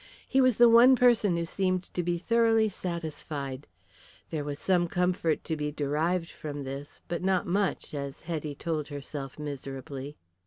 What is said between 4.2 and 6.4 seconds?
There was some comfort to be derived